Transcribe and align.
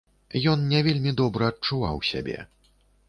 Ён 0.53 0.63
не 0.71 0.79
вельмі 0.87 1.13
добра 1.21 1.49
адчуваў 1.53 2.03
сябе. 2.13 2.37